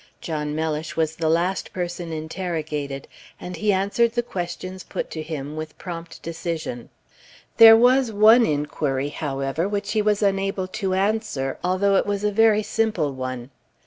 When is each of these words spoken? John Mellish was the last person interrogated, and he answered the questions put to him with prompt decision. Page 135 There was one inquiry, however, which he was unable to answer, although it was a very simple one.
John 0.19 0.55
Mellish 0.55 0.95
was 0.97 1.15
the 1.17 1.29
last 1.29 1.73
person 1.73 2.11
interrogated, 2.11 3.07
and 3.39 3.55
he 3.55 3.71
answered 3.71 4.13
the 4.13 4.23
questions 4.23 4.83
put 4.83 5.11
to 5.11 5.21
him 5.21 5.55
with 5.55 5.77
prompt 5.77 6.23
decision. 6.23 6.89
Page 7.57 7.57
135 7.57 7.57
There 7.57 7.77
was 7.77 8.11
one 8.11 8.43
inquiry, 8.43 9.09
however, 9.09 9.67
which 9.69 9.91
he 9.91 10.01
was 10.01 10.23
unable 10.23 10.67
to 10.69 10.95
answer, 10.95 11.59
although 11.63 11.97
it 11.97 12.07
was 12.07 12.23
a 12.23 12.31
very 12.31 12.63
simple 12.63 13.13
one. 13.13 13.51